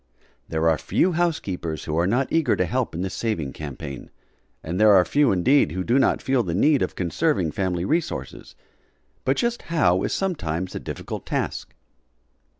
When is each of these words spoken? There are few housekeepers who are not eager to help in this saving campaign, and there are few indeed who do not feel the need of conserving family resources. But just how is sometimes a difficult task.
There 0.49 0.67
are 0.67 0.79
few 0.79 1.11
housekeepers 1.11 1.83
who 1.83 1.95
are 1.99 2.07
not 2.07 2.27
eager 2.31 2.55
to 2.55 2.65
help 2.65 2.95
in 2.95 3.03
this 3.03 3.13
saving 3.13 3.53
campaign, 3.53 4.09
and 4.63 4.81
there 4.81 4.93
are 4.95 5.05
few 5.05 5.31
indeed 5.31 5.73
who 5.73 5.83
do 5.83 5.99
not 5.99 6.23
feel 6.23 6.41
the 6.41 6.55
need 6.55 6.81
of 6.81 6.95
conserving 6.95 7.51
family 7.51 7.85
resources. 7.85 8.55
But 9.25 9.37
just 9.37 9.61
how 9.69 10.01
is 10.01 10.11
sometimes 10.11 10.73
a 10.73 10.79
difficult 10.79 11.27
task. 11.27 11.75